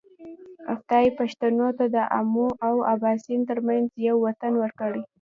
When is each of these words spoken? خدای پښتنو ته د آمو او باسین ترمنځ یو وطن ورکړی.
خدای 0.77 1.07
پښتنو 1.19 1.67
ته 1.77 1.85
د 1.95 1.97
آمو 2.19 2.47
او 2.67 2.75
باسین 3.03 3.41
ترمنځ 3.49 3.87
یو 4.07 4.15
وطن 4.25 4.53
ورکړی. 4.63 5.01